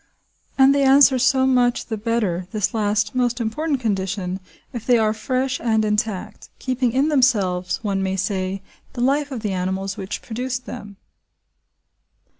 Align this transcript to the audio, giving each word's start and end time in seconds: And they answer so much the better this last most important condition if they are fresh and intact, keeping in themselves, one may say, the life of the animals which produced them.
And 0.57 0.73
they 0.73 0.81
answer 0.81 1.19
so 1.19 1.45
much 1.45 1.85
the 1.85 1.95
better 1.95 2.47
this 2.49 2.73
last 2.73 3.13
most 3.13 3.39
important 3.39 3.79
condition 3.79 4.39
if 4.73 4.83
they 4.83 4.97
are 4.97 5.13
fresh 5.13 5.59
and 5.61 5.85
intact, 5.85 6.49
keeping 6.57 6.91
in 6.91 7.09
themselves, 7.09 7.77
one 7.83 8.01
may 8.01 8.15
say, 8.15 8.63
the 8.93 9.01
life 9.01 9.29
of 9.29 9.41
the 9.41 9.53
animals 9.53 9.97
which 9.97 10.23
produced 10.23 10.65
them. 10.65 10.97